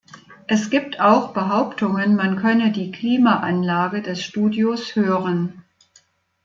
Es 0.47 0.71
gibt 0.71 0.99
auch 0.99 1.31
Behauptungen, 1.31 2.15
man 2.15 2.35
könne 2.37 2.71
die 2.71 2.91
Klimaanlage 2.91 4.01
des 4.01 4.23
Studios 4.23 4.95
hören. 4.95 5.63